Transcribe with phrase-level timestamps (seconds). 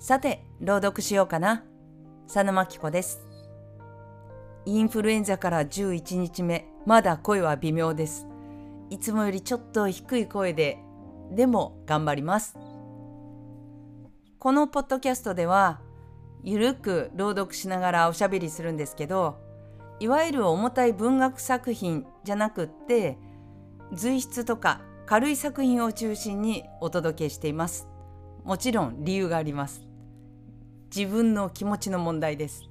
[0.00, 1.62] さて、朗読しようかな。
[2.26, 3.20] 佐野真紀子です。
[4.64, 8.26] インフルエンザから11日目、まだ声は微妙です。
[8.88, 10.78] いつもよりちょっと低い声で、
[11.32, 12.56] でも頑張ります。
[14.38, 15.82] このポッドキャストでは、
[16.44, 19.36] ゆるく朗読しながらおしゃべりするんですけど、
[19.98, 23.18] いわゆる重たい文学作品じゃなくって、
[23.92, 27.86] 随筆とか軽い作品を中心にお届けしています。
[28.44, 29.89] もちろん理由があります。
[30.94, 32.68] 自分の気持ちの問題です。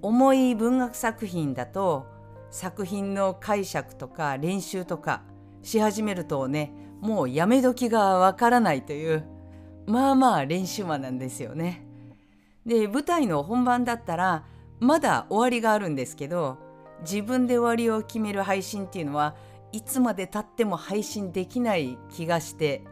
[0.00, 2.06] 重い文学作品だと
[2.50, 5.22] 作品の解釈とか練習とか
[5.62, 9.24] し始めるとねもうやめ時がわからないという
[9.86, 11.86] まあまあ練習間なんですよね。
[12.64, 14.44] で舞台の本番だったら
[14.80, 16.58] まだ終わりがあるんですけど
[17.02, 19.36] 自分で終わりを決める配信っていうのは
[19.72, 22.84] いつまでたっても配信できない気がして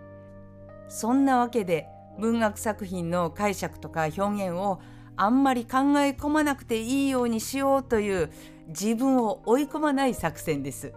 [0.88, 4.80] そんなわけで文学作品の解釈とか表現を
[5.16, 8.30] あんまり考え込まなくていいようにしようという
[8.68, 10.92] 自分を追い込まない作戦です。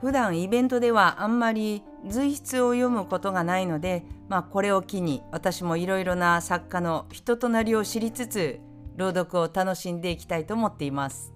[0.00, 8.60] 普段イベントではあんまり随筆を読むことがないので、まあ、これを機に私もいろいろな作家の人となりを知りつつ
[8.96, 11.32] 朗読を楽しんでいきたいと思っています。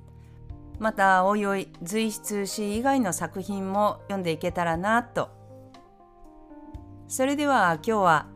[0.78, 5.28] またおいおい随筆詩以外の作品も読んでいけたらなと。
[7.08, 8.26] それでは今日は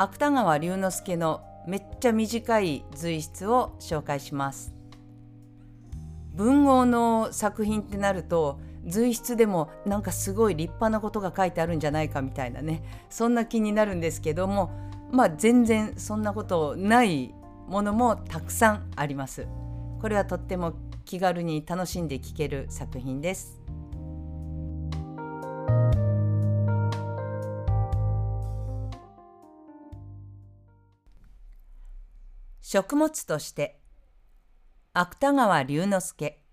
[0.00, 4.72] 芥川龍之介のめっちゃ短い随筆を紹介します。
[6.34, 14.70] 文豪の作品ってなると随筆でもなんかすごい立派なことが書いてあるんじゃないかみたいなねそんな気になるんですけども
[15.10, 17.34] まあ全然そんなことない
[17.66, 19.48] ものもたくさんあります。
[20.00, 20.74] これはとっても
[21.04, 23.60] 気軽に楽しんで聴ける作品です。
[32.70, 33.80] 食物として。
[34.92, 36.44] 芥川龍之介。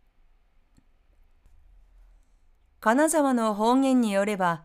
[2.79, 4.63] 金沢の方言によれば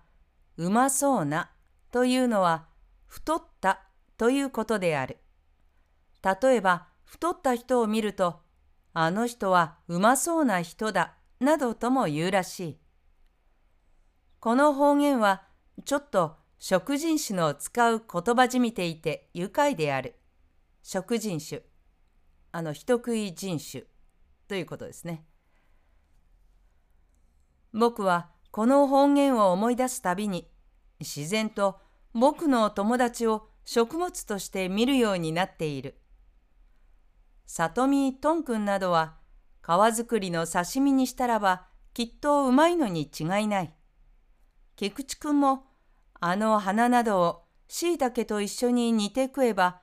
[0.57, 1.51] うまそうな
[1.91, 2.69] というのは
[3.09, 3.83] 太った
[4.17, 5.17] ということである。
[6.23, 8.43] 例えば太った人を見ると
[8.93, 12.79] あの人はうまそうな人だなどとも言うらしい。
[14.39, 15.43] この方言は
[15.85, 20.15] ちょっと食人種の使う言葉じみていて愉快である。
[20.83, 21.63] 食人種。
[22.53, 23.85] あの人食い人種
[24.49, 25.25] ということですね。
[27.73, 30.51] 僕はこの方言を思い出すたびに
[30.99, 31.79] 自然と
[32.13, 36.01] 僕の友達を食物として見るようになっている。
[37.47, 39.17] 里見とんくんなどは
[39.63, 43.75] 皮作りの刺身にしたらばきっとうまいのに違いない。
[44.77, 45.67] 菊池くんも
[46.19, 49.80] あの花などをしいたけと一緒に煮て食えば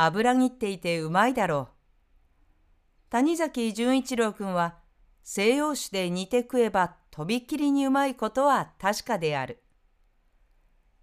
[0.00, 3.10] 油切っていてうまいだろう。
[3.10, 4.76] 谷崎潤一郎君は
[5.24, 9.60] 西洋酒で煮て食えばとびきりにうまいことは確かである。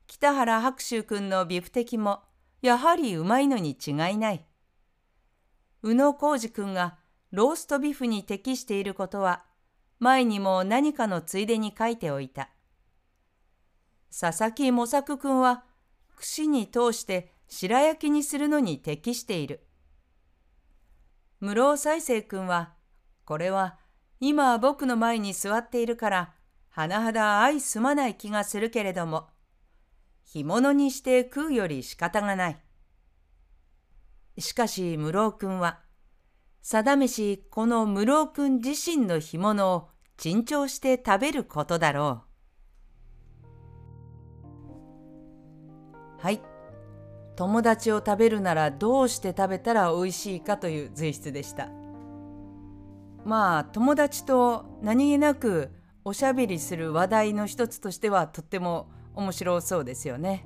[0.07, 2.21] 北原白秋君のビフテキも
[2.61, 4.45] やはりうまいのに違いない。
[5.81, 6.97] 宇野浩二君が
[7.31, 9.43] ローストビフに適していることは
[9.99, 12.49] 前にも何かのついでに書いておいた。
[14.17, 15.65] 佐々木模索君は
[16.15, 19.65] 串に通して白焼きにするのに適している。
[21.39, 22.73] 室尾再生君は、
[23.25, 23.77] これは
[24.19, 26.33] 今僕の前に座っているから、
[26.75, 29.27] 甚だ相すまない気がするけれども、
[30.23, 32.57] 干物にして食うより仕方がない。
[34.37, 35.79] しかし室尾君は、
[36.61, 42.23] 定めしこの室尾君自身の干物を珍重して食べることだろ
[46.19, 46.21] う。
[46.21, 46.54] はい。
[47.35, 51.69] 友達を食べるならどうして食べたら美味しいかという随筆でした
[53.25, 55.71] まあ友達と何気なく
[56.03, 60.45] おしゃべりする話題の一つとしてはとっても面白そうですよね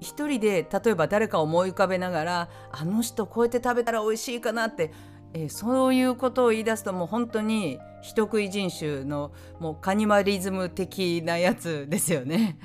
[0.00, 4.92] 一人で例えば誰かを思い浮かべながらあの人こうやって食べたら美味しいかなって、
[5.32, 12.58] え、そういうことを言い出すともう本当に人食い人種のもうカニバリズム的なやつですよね。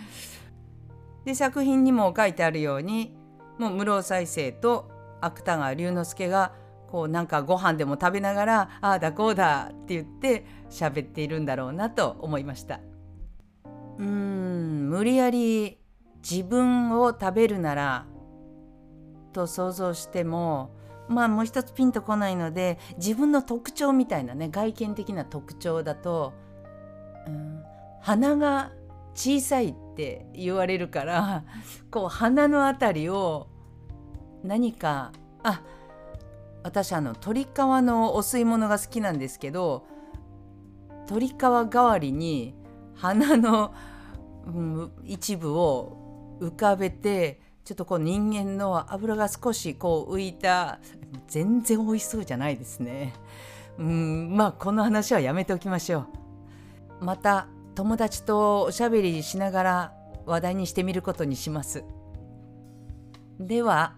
[1.26, 3.16] で作品にも書いてあるように
[3.58, 4.90] もう室生再生と
[5.22, 6.54] 芥川龍之介が
[6.92, 12.80] こうなんかご飯でも食べながら「ああだこうだ」って言って喋っているんだろうなと思いました。
[13.98, 15.80] うーん無理やり
[16.30, 18.06] 自分を食べるなら
[19.32, 20.76] と想像しても
[21.08, 26.34] まあもう一つピンとこないので自分の特徴みたいなね外見的な特徴だと、
[27.28, 27.64] うん、
[28.02, 28.72] 鼻が
[29.14, 31.44] 小さいって言われるから
[31.92, 33.48] こう鼻の辺りを
[34.44, 35.12] 何か
[35.44, 35.62] あ
[36.64, 39.86] 私あの鶏皮のお吸い物が好きなんですけど
[41.10, 42.56] 鶏皮代わりに
[42.96, 43.74] 花の、
[44.46, 50.80] うん、一部を浮かべてちょっとこう人間の油が少しこう浮いた
[51.28, 53.14] 全然美味しそうじゃないですね。
[53.78, 56.06] うんまあこの話はやめておきましょ
[57.02, 57.06] う。
[57.06, 59.94] また友達とおしゃべりしながら
[60.26, 61.84] 話題にしてみることにします。
[63.40, 63.96] では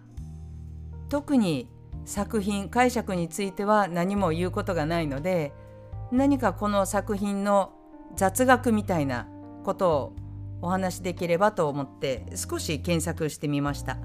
[1.08, 1.68] 特に
[2.04, 5.52] 作品解釈については何も言うことがないので
[6.10, 7.72] 何かこの作品の
[8.16, 9.28] 雑学みたいな
[9.64, 10.16] ことを
[10.62, 13.98] お話しできればと思って少し検索してみました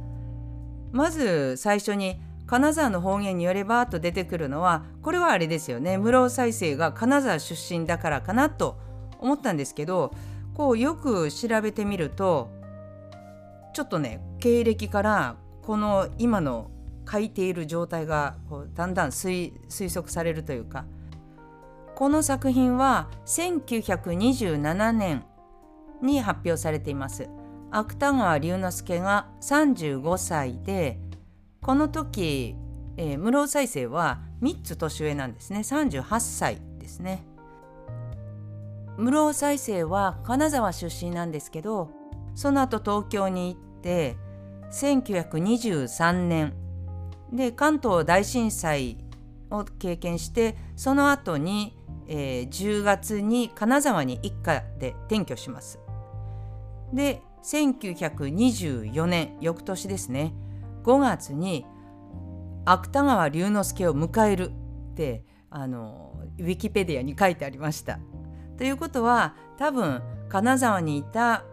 [0.92, 8.80] まず最初に金沢の方言によればと出てくるのはこれはあれですよね室尾再生が金沢出身だからかなと
[9.20, 10.14] 思ったんですけど
[10.54, 12.50] こうよく調べてみると
[13.74, 16.72] ちょっとね経歴からこの今の
[17.10, 19.52] 書いている状態がこうだんだん推
[19.90, 20.86] 測されるというか
[21.96, 25.26] この作品は1927年
[26.02, 27.30] に発表されています。
[27.72, 30.98] 芥川龍之介が35歳で
[31.62, 32.56] この時、
[32.98, 37.24] えー、室尾再生は3つ年上なんですね38歳ですね。
[39.00, 41.90] 室尾再生は金沢出身なんですけど
[42.36, 44.18] その後東京に行って
[44.72, 46.54] 1923年
[47.32, 48.98] で関東大震災
[49.50, 55.80] を経験してその後に、えー、10月に金沢に一家で転居します。
[56.94, 60.34] で1924年翌年ですね
[60.84, 61.66] 5月に
[62.66, 64.52] 芥川龍之介を迎える
[64.92, 68.00] ってあのウィキペディアに書いてありました。
[68.60, 71.46] ということは多分金沢にいた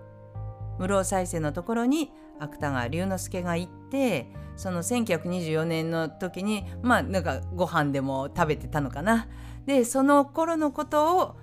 [0.80, 2.10] 室尾再生のところに
[2.40, 4.26] 芥川龍之介が行って
[4.56, 9.28] その1924年の時にまあなんかご飯でも食べてたのかな。
[9.66, 11.36] でその頃のことを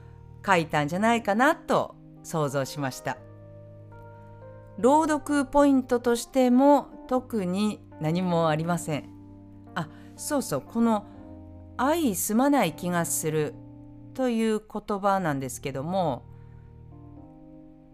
[0.45, 3.17] 書いたんじゃないかなと想像しました。
[4.77, 9.09] 朗読ポイントとしても特に何もありません。
[9.75, 9.87] あ
[10.17, 11.05] そうそうこの
[11.77, 13.55] 「愛すまない気がする」
[14.13, 16.23] という言葉なんですけども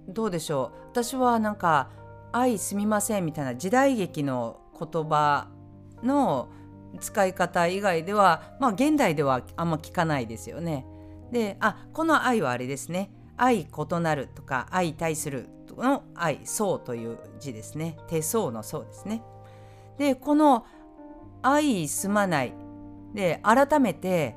[0.07, 0.87] どうでしょう？
[0.91, 1.89] 私はなんか
[2.31, 5.47] 「愛すみません」みたいな時代劇の言葉
[6.03, 6.49] の
[6.99, 10.85] 使い方以外ではまあ現代ではあんま聞かないですよね。
[11.31, 19.21] であこの愛はあれですね「愛異なる」とか「愛対する」の「愛」「そう」という字ですね手相の「そう」ですね。
[19.97, 20.65] でこの
[21.43, 22.53] 「愛すまない」
[23.13, 24.35] で改めて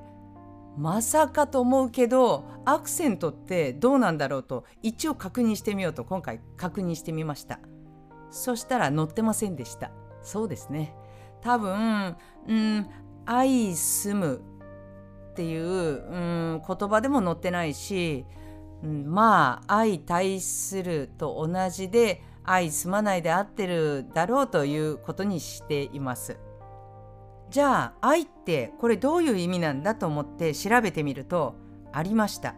[0.76, 7.60] まさかと思うけどアクセントってどうなんだろうと一応確認してみようと今回確認してみました。
[8.30, 9.90] そしたら載ってませんでした。
[10.22, 10.94] そうですね。
[11.42, 12.16] 多分
[12.48, 12.86] うん
[13.26, 14.42] 愛すむ
[15.32, 16.16] っていう、う
[16.56, 18.24] ん、言葉でも載ってないし、
[18.82, 26.38] うん、まあ愛対すると同じで愛すまないで合ってるだろうということにしています。
[27.52, 31.54] じゃあ愛ってこれどういう意味なんだと思って調べてみると
[31.92, 32.54] ありました。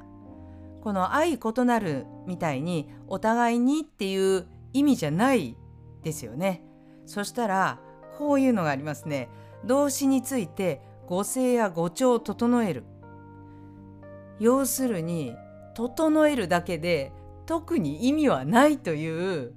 [0.82, 5.56] この愛異なるみたいにお互いにっていう意味じゃない
[6.04, 6.62] ですよね。
[7.06, 7.80] そしたら
[8.18, 9.28] こういうのがありますね。
[9.64, 12.84] 動詞について語声や語調を整える。
[14.38, 15.34] 要するに
[15.74, 17.12] 整えるだけで
[17.46, 19.54] 特に意味はないという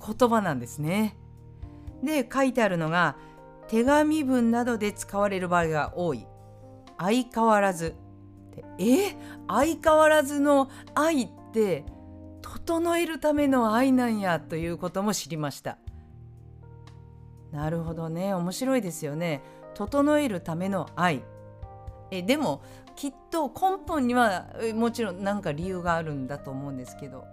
[0.00, 1.16] 言葉なんですね。
[2.04, 3.16] で書いてあるのが
[3.68, 6.26] 手紙文などで使われる場合が多い。
[6.98, 7.94] 相変わらず。
[8.78, 9.16] え？
[9.48, 11.84] 相変わらずの愛って
[12.40, 15.78] 整えるための愛なんやということも知りました。
[17.50, 18.34] なるほどね。
[18.34, 19.42] 面白いですよね。
[19.74, 21.22] 整えるための愛。
[22.10, 22.62] えでも
[22.94, 27.24] きっと根本にはもちろん何か理由があるんだと思うんですけど、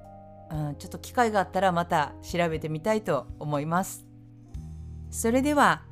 [0.49, 4.05] うん、ちょっと機会があったらまた調べてみたいと思います。
[5.11, 5.83] それでは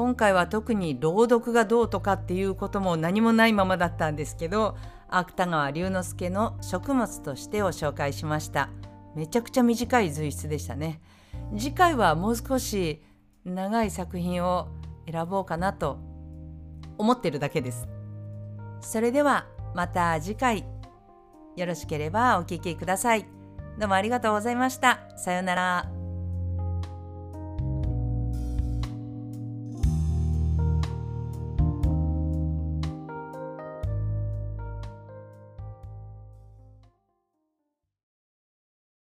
[0.00, 4.78] 今回は特に朗読がどうとかっていうことも何もないままだったんですけど
[5.10, 8.70] 芥川龍之介の食物としてを紹介しました。
[9.14, 11.02] めちゃくちゃ短い随筆でしたね。
[11.54, 13.02] 次回はもう少し
[13.44, 14.68] 長い作品を
[15.10, 15.98] 選ぼうかなと
[16.96, 17.86] 思ってるだけです。
[18.80, 20.64] それではまた次回。
[21.56, 23.26] よろしければお聴きください。
[23.78, 25.00] どうもありがとうございました。
[25.18, 25.99] さようなら。